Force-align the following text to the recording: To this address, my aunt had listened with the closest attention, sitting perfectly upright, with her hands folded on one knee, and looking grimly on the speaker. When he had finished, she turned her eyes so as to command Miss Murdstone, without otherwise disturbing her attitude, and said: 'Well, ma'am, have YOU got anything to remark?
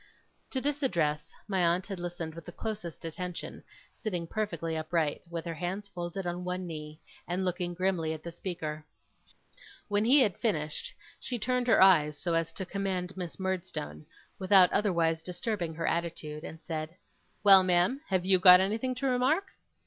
To 0.49 0.59
this 0.59 0.81
address, 0.81 1.31
my 1.47 1.63
aunt 1.63 1.85
had 1.85 1.99
listened 1.99 2.33
with 2.33 2.47
the 2.47 2.51
closest 2.51 3.05
attention, 3.05 3.63
sitting 3.93 4.25
perfectly 4.25 4.75
upright, 4.75 5.21
with 5.29 5.45
her 5.45 5.53
hands 5.53 5.87
folded 5.89 6.25
on 6.25 6.43
one 6.43 6.65
knee, 6.65 6.99
and 7.27 7.45
looking 7.45 7.75
grimly 7.75 8.11
on 8.11 8.19
the 8.23 8.31
speaker. 8.31 8.83
When 9.89 10.03
he 10.03 10.21
had 10.21 10.39
finished, 10.39 10.91
she 11.19 11.37
turned 11.37 11.67
her 11.67 11.83
eyes 11.83 12.17
so 12.17 12.33
as 12.33 12.51
to 12.53 12.65
command 12.65 13.15
Miss 13.15 13.39
Murdstone, 13.39 14.07
without 14.39 14.73
otherwise 14.73 15.21
disturbing 15.21 15.75
her 15.75 15.85
attitude, 15.85 16.43
and 16.43 16.63
said: 16.63 16.95
'Well, 17.43 17.61
ma'am, 17.61 18.01
have 18.07 18.25
YOU 18.25 18.39
got 18.39 18.59
anything 18.59 18.95
to 18.95 19.05
remark? 19.05 19.51